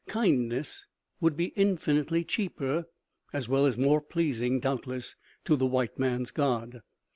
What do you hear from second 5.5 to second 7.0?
the white man's God!